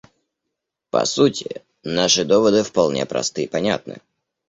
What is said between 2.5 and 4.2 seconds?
вполне просты и понятны.